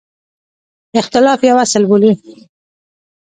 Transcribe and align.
اختلاف 0.99 1.39
یو 1.49 1.57
اصل 1.65 1.83
بولي. 1.89 2.11